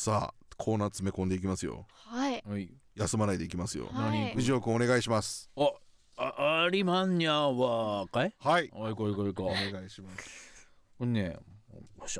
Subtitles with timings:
[0.00, 1.84] さあコーナー詰め込んでいきますよ。
[1.90, 2.40] はい。
[2.48, 2.70] はい。
[2.94, 4.32] 休まないでいきますよ、はい。
[4.32, 5.50] 藤尾君お願いします。
[5.56, 5.72] あ
[6.16, 8.32] あありまんにゃはかい？
[8.38, 8.70] はい。
[8.74, 10.70] おいこれこれかお願いします。
[11.00, 11.36] これね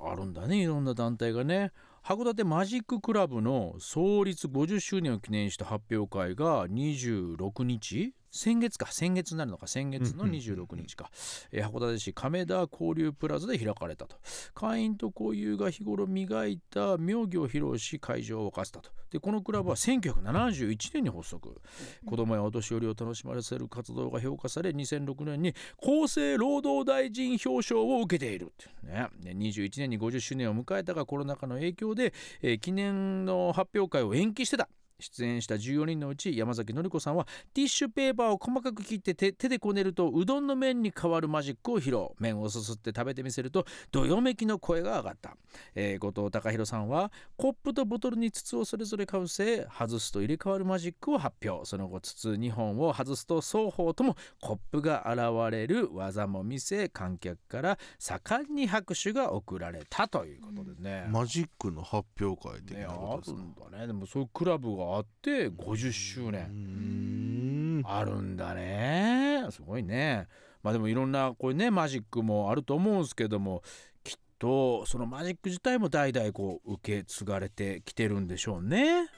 [0.00, 1.70] あるんだねいろんな団体がね。
[2.02, 11.10] 函館マジッククラブの創立50周年を記念した発表会が26日先月か先月になるのか先月の26日か、
[11.50, 14.16] えー函館市亀田交流プラザで開かれたと。
[14.54, 18.90] 会員と交友が日頃磨いた妙技を披露し会場を沸かせたと。
[19.10, 21.60] でこのクラブは1971年に発足。
[22.04, 28.66] 子どもやお年寄りを楽しませる活動が評価され2006年に厚生労働大臣表彰を受けているって。
[28.86, 29.08] ね。
[29.20, 34.68] で21年に50周年を迎えたがコロナ禍の影響で、えー記念の発表会を延期してた
[35.00, 42.08] 出演した14人のうち山崎典子さんはティッシュペーパーを細かく切って手手でこねるとうどんの麺に変わるマジックを披露。
[42.18, 45.36] 麺をすすって食べてみせるとどよめきの声が上がった、
[45.74, 51.66] えー後藤隆弘さんはコップとボトルに筒をそれぞれかぶせ外すと入れ替わるマジックを発表。
[51.66, 63.40] その後筒2本を外すと双方ともコップが現れる技も見せ観客から盛んに拍手が送られたということでね、マジックの発表会的ね、なあことですか？
[63.40, 63.86] るんだね。
[63.86, 67.80] でもそういうクラブがあって50周年。
[67.80, 67.82] ん。
[67.84, 69.46] あるんだね。
[69.50, 70.28] すごいね。
[70.62, 73.62] まあでもいろんなこういうねマジックもあると思うんですけども
[74.02, 79.08] きっとそのマジック自体も代々こう受け継がれてきてるんでしょうね。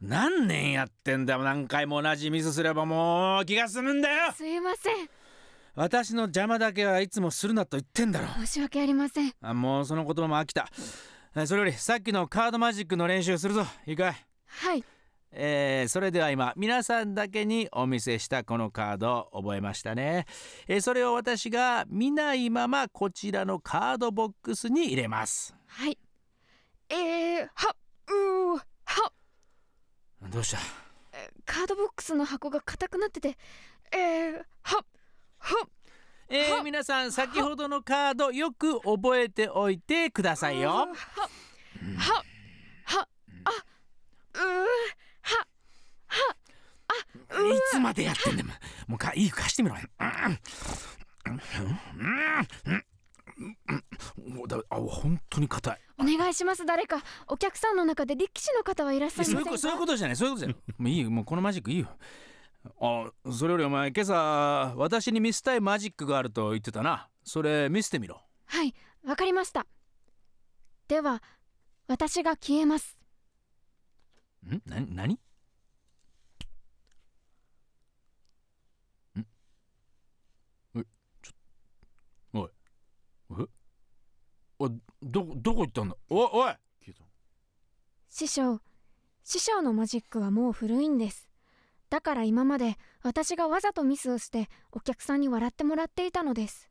[0.00, 1.42] 何年やってんだよ。
[1.42, 4.32] 何回も同じミスすればもう気が済むんだよ。
[4.32, 5.15] すいません
[5.76, 9.32] 私の邪魔だけはいつもするなと言ってんだろ申し訳ありません。
[9.42, 10.68] あもうその言葉も飽きた。
[11.36, 13.66] えそれよりさっきのカードマジックの練習するぞ。
[13.86, 14.84] いいかいはい。
[15.32, 20.24] えーそれでは今皆さんだけにお見せしたこのカード覚えましたね、
[20.66, 25.54] えーそれを私が見ないままこちらのカードボックスに入れます。
[25.66, 25.98] はい。
[26.88, 27.76] えー、は
[28.08, 29.12] うーは。
[30.30, 30.58] どうした？
[31.44, 33.36] カードボックスの箱が硬くなってて。
[33.92, 34.84] えー、はは
[36.28, 40.70] えーは皆さん先ほどのカードよく覚えておいてくださいよ。
[40.70, 40.86] はは
[42.84, 43.08] は
[43.44, 43.50] あ
[44.34, 44.66] うー。
[47.28, 48.48] はいつまでやってんだよ。
[48.88, 49.76] もうかいい貸してみろ。
[54.26, 55.80] もうだあ本当に硬い。
[55.98, 56.66] お願いします。
[56.66, 60.56] 誰かお客さんの中で力士の方はいらっしゃいそういうこませんかそういうことじゃないそういうことじゃない。
[60.78, 61.88] もういいよもうこのマジックいいよ
[62.80, 67.08] あそれよりお前今朝私に見せたいマジックがあると言ってたな。
[67.24, 68.22] それ見せてみろ。
[68.46, 69.66] はいわかりました。
[70.88, 71.22] では
[71.88, 72.96] 私が消えます。
[74.46, 74.62] ん？
[74.64, 75.14] な何？
[75.14, 75.18] ん？
[80.76, 80.84] え
[81.22, 82.50] ちょ
[84.58, 84.68] お
[85.02, 85.96] どどこ行ったんだ？
[86.08, 86.54] おいおい！
[88.08, 88.60] 師匠
[89.22, 91.28] 師匠のマジックはもう古いんです
[91.88, 96.68] だから今まで私がわざとミスをしてお客さんに笑ってもらっていたのです。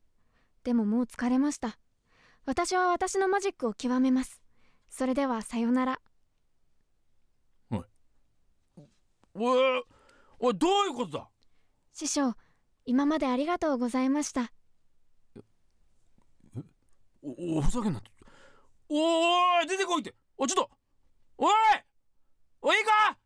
[0.62, 1.78] でももう疲れました。
[2.44, 4.42] 私は私のマジックを極めます。
[4.90, 6.00] それではさよなら。
[7.70, 7.84] おい。
[10.38, 11.28] おいどういうことだ？
[11.92, 12.34] 師匠
[12.84, 14.52] 今までありがとうございました。
[17.22, 18.10] おおふざけんなって
[18.88, 20.14] おーい出てこいって。
[20.36, 20.70] おちょっと。
[21.38, 21.54] おい
[22.60, 23.16] おいいいか？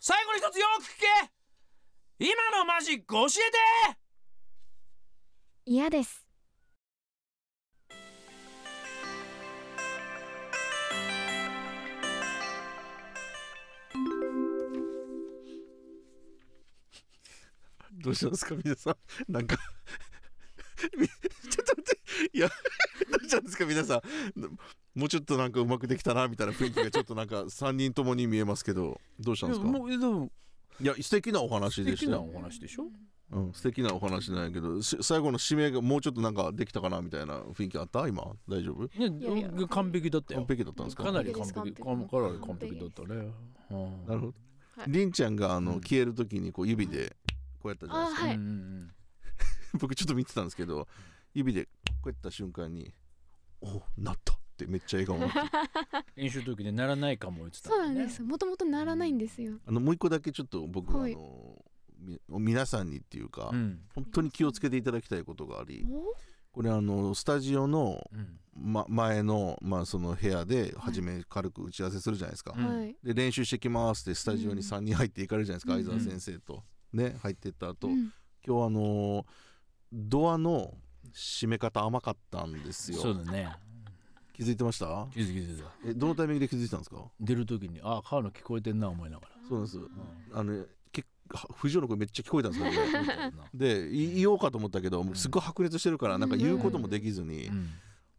[0.00, 1.30] 最後に一つよく聞け
[2.18, 2.28] 今
[2.58, 3.28] のマジック教え
[3.92, 3.98] て！
[5.66, 6.26] 嫌です。
[18.02, 18.90] どうしたんですか皆さ
[19.28, 19.32] ん？
[19.32, 19.56] なんか
[20.98, 21.84] みちょっと待っ
[22.30, 22.48] ていや
[23.10, 23.96] どうしたんですか皆さ
[24.36, 24.98] ん？
[24.98, 29.66] もうちょっとなんかうまくできたなみたいな雰囲気がちょっとなんか3人ともに見えますけどどうしたんですか？
[29.66, 30.30] もうでも
[30.80, 32.18] いや素敵なお話素でしたよ。
[32.22, 32.84] 敵なお話でしょ？
[33.32, 38.06] うん、素敵なお話なんやけどし最後の締めがもうちょっとなんかできたかなみたいな雰囲気あった？
[38.06, 38.82] 今大丈夫？
[38.82, 38.90] ね
[39.20, 39.66] いやいや。
[39.68, 40.40] 完璧だったよ。
[40.40, 41.02] 完璧だったんですか？
[41.04, 41.54] かなり完璧。
[41.54, 41.76] 完璧。
[41.76, 43.08] かかなり完璧だったね。
[43.70, 44.34] うんなるほど、
[44.76, 44.90] はい。
[44.92, 45.80] りんちゃんがあの、うん。
[45.80, 47.16] 消える時にこう指で
[47.60, 48.38] こうやったじゃないですか、あはい。
[49.80, 50.86] 僕ちょっと見てたんですけど
[51.34, 51.70] 指でこ
[52.04, 52.94] うやった瞬間に
[53.60, 55.40] 「おなった」ってめっちゃ笑顔になって
[56.16, 58.22] 練習の時でならないかも言ってたそうなんです。
[58.22, 59.58] もともとならないんですよ。
[59.66, 61.12] あのもう一個だけちょっと僕、はい。
[61.12, 61.62] あの
[61.98, 63.80] み皆さんにっていうか、うん。
[63.94, 66.14] 本当に気をつけていただきたいことがありお？
[66.52, 68.38] これあのスタジオの、うん。
[68.58, 72.78] ま、前の,、まあその部屋で初め軽く打ち合わせするじゃないですか、うん。
[72.78, 72.96] はい。
[73.02, 74.66] で練習してきますってスタジオにうん。
[74.66, 75.84] 3人入っていかれるじゃないですか、うん。
[75.84, 76.62] 相沢先生と。
[76.92, 78.12] ね入ってった後、うん。
[78.46, 79.24] 今日あのー
[79.92, 80.74] ドアの
[81.12, 82.98] 閉め方甘かったんですよ。
[82.98, 83.54] そうだね
[84.36, 84.86] 気づいてました？
[85.12, 85.64] 気づき気づいた。
[85.86, 86.98] えどのタイミングで気づいてたんですか？
[87.20, 89.32] 出る時にあ川の聞こえてんな思いながら。
[89.48, 89.78] そうなんです。
[89.78, 89.88] うん。
[90.32, 91.04] あのけ
[91.56, 92.70] 藤尾の声めっちゃ聞こえたんですよ
[93.54, 97.70] で い言おうかと思ったけどもうすっごい白熱してるからなんか言うこともできずに、うん。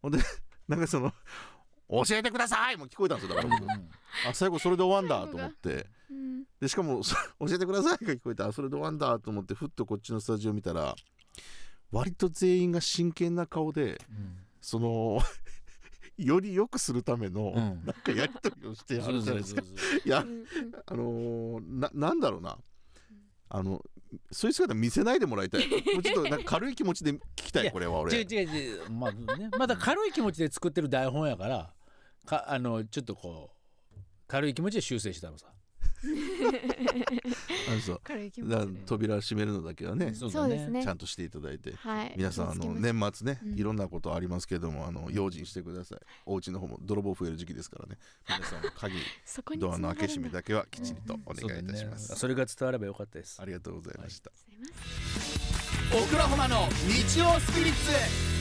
[0.68, 1.12] なんかその
[1.88, 3.58] 「教えてください!」も聞こえたんですよだから。
[3.60, 3.70] 僕
[4.28, 5.86] あ最後それで終わんだと思って。
[6.10, 6.44] うん。
[6.60, 10.94] でしかもそ「教えてください!」が聞こえてあそれで終わんだと思ってふっとこっちのスタジオ見たら
[11.90, 14.36] 割と全員が真剣な顔でうん。
[14.60, 15.20] その
[16.18, 17.84] より良くするための、うん。
[17.84, 19.62] なんかやり取りをしてあそうるじゃそないうですか？
[20.04, 20.24] いや
[20.86, 22.58] あのーななんだろうな。
[23.50, 23.82] あの
[24.30, 25.66] そういう姿見せないでもらいたい。
[25.68, 28.90] もうちょっとなんか軽い気持ちで聞きたいこれは違う俺違う違う。
[28.90, 31.70] まあねまだ軽い気持ちで作ってる台本やから
[32.26, 33.50] かあのちょっとこ
[33.96, 35.46] う軽い気持ちで修正したのさ
[37.68, 38.00] あのそう。
[38.86, 40.82] 扉閉めるのだけはねそうね。
[40.82, 42.14] ちゃんとしていただいてはい。
[42.16, 43.58] 皆さんあの年末ね、うん。
[43.58, 45.98] いろんなことありますけどもあの用心してください。
[46.24, 47.98] お家の方も泥棒増える時期ですからね。
[48.28, 52.20] 皆さん鍵そこにドアの開け閉めだだけはきちりとお願いいたします、そうだね。
[52.20, 53.42] それが伝わればよかったです。
[53.42, 54.30] ありがとうございました、
[55.92, 58.37] オクラホマの日曜スピリッツ